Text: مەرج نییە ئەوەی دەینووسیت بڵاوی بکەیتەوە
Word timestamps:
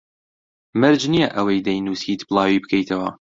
مەرج 0.81 1.01
نییە 1.13 1.27
ئەوەی 1.35 1.63
دەینووسیت 1.67 2.21
بڵاوی 2.27 2.61
بکەیتەوە 2.63 3.09